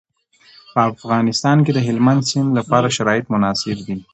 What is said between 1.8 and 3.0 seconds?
هلمند سیند لپاره